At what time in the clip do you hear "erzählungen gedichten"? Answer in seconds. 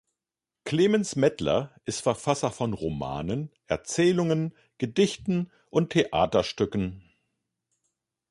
3.67-5.51